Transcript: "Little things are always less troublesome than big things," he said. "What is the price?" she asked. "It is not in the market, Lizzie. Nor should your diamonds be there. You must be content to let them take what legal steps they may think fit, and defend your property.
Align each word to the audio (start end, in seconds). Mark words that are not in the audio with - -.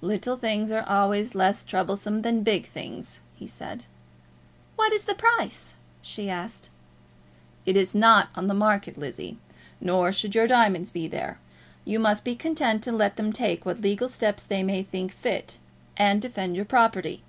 "Little 0.00 0.38
things 0.38 0.72
are 0.72 0.88
always 0.88 1.34
less 1.34 1.62
troublesome 1.62 2.22
than 2.22 2.42
big 2.42 2.66
things," 2.66 3.20
he 3.34 3.46
said. 3.46 3.84
"What 4.74 4.90
is 4.94 5.04
the 5.04 5.14
price?" 5.14 5.74
she 6.00 6.30
asked. 6.30 6.70
"It 7.66 7.76
is 7.76 7.94
not 7.94 8.30
in 8.34 8.46
the 8.46 8.54
market, 8.54 8.96
Lizzie. 8.96 9.36
Nor 9.78 10.12
should 10.12 10.34
your 10.34 10.46
diamonds 10.46 10.90
be 10.90 11.06
there. 11.08 11.38
You 11.84 11.98
must 11.98 12.24
be 12.24 12.34
content 12.34 12.82
to 12.84 12.90
let 12.92 13.16
them 13.16 13.34
take 13.34 13.66
what 13.66 13.82
legal 13.82 14.08
steps 14.08 14.44
they 14.44 14.62
may 14.62 14.82
think 14.82 15.12
fit, 15.12 15.58
and 15.98 16.22
defend 16.22 16.56
your 16.56 16.64
property. 16.64 17.22